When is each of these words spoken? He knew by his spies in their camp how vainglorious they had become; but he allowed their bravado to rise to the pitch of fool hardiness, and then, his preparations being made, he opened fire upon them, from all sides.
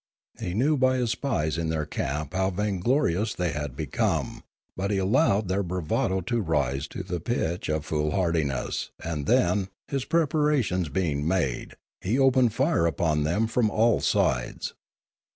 He 0.39 0.55
knew 0.55 0.77
by 0.77 0.97
his 0.97 1.11
spies 1.11 1.59
in 1.59 1.69
their 1.69 1.85
camp 1.85 2.33
how 2.33 2.49
vainglorious 2.49 3.35
they 3.35 3.51
had 3.51 3.75
become; 3.75 4.43
but 4.75 4.89
he 4.89 4.97
allowed 4.97 5.47
their 5.47 5.61
bravado 5.61 6.21
to 6.21 6.41
rise 6.41 6.87
to 6.87 7.03
the 7.03 7.19
pitch 7.19 7.69
of 7.69 7.85
fool 7.85 8.09
hardiness, 8.09 8.89
and 9.03 9.27
then, 9.27 9.67
his 9.87 10.05
preparations 10.05 10.89
being 10.89 11.27
made, 11.27 11.75
he 12.01 12.17
opened 12.17 12.51
fire 12.55 12.87
upon 12.87 13.25
them, 13.25 13.45
from 13.45 13.69
all 13.69 13.99
sides. 14.01 14.73